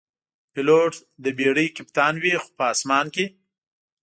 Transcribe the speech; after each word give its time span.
پیلوټ 0.53 0.93
د 1.23 1.25
بېړۍ 1.37 1.67
کپتان 1.77 2.13
وي، 2.23 2.33
خو 2.41 2.49
په 2.57 2.63
آسمان 2.73 3.05
کې. 3.15 3.25